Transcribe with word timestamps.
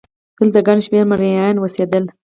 دلته 0.39 0.59
ګڼ 0.67 0.77
شمېر 0.85 1.03
مریان 1.11 1.55
اوسېدل. 1.59 2.03